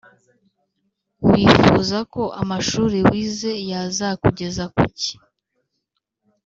[1.27, 5.13] Wifuza ko amashuri wize yazakugeza ku ki